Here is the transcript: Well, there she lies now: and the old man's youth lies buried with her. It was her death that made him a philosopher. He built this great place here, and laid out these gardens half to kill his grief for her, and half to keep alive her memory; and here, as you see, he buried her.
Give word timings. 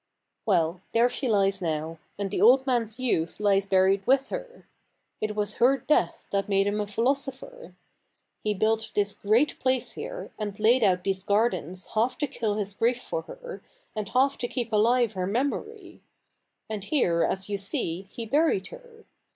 Well, 0.47 0.81
there 0.93 1.09
she 1.09 1.27
lies 1.27 1.61
now: 1.61 1.99
and 2.17 2.31
the 2.31 2.41
old 2.41 2.65
man's 2.65 2.99
youth 2.99 3.39
lies 3.39 3.67
buried 3.67 4.01
with 4.07 4.29
her. 4.29 4.67
It 5.21 5.35
was 5.35 5.57
her 5.57 5.77
death 5.77 6.27
that 6.31 6.49
made 6.49 6.65
him 6.65 6.81
a 6.81 6.87
philosopher. 6.87 7.75
He 8.41 8.55
built 8.55 8.93
this 8.95 9.13
great 9.13 9.59
place 9.59 9.91
here, 9.91 10.31
and 10.39 10.59
laid 10.59 10.83
out 10.83 11.03
these 11.03 11.23
gardens 11.23 11.85
half 11.93 12.17
to 12.17 12.25
kill 12.25 12.55
his 12.55 12.73
grief 12.73 12.99
for 12.99 13.21
her, 13.21 13.61
and 13.95 14.09
half 14.09 14.39
to 14.39 14.47
keep 14.47 14.73
alive 14.73 15.13
her 15.13 15.27
memory; 15.27 16.01
and 16.67 16.83
here, 16.85 17.21
as 17.23 17.47
you 17.47 17.59
see, 17.59 18.07
he 18.09 18.25
buried 18.25 18.69
her. 18.69 19.05